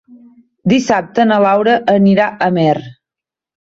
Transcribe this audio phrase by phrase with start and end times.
[0.73, 2.77] Dissabte na Laura anirà a Amer.